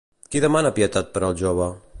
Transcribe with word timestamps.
Qui 0.35 0.41
demana 0.45 0.71
pietat 0.79 1.13
per 1.19 1.25
al 1.29 1.39
jove? 1.45 1.73